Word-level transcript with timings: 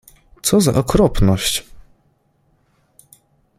Co 0.41 0.61
za 0.61 0.73
okropność! 0.73 1.65